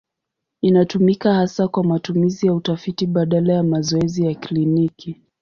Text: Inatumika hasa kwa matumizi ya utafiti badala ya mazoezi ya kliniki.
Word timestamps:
Inatumika 0.61 1.33
hasa 1.33 1.67
kwa 1.67 1.83
matumizi 1.83 2.47
ya 2.47 2.53
utafiti 2.53 3.05
badala 3.05 3.53
ya 3.53 3.63
mazoezi 3.63 4.25
ya 4.25 4.35
kliniki. 4.35 5.19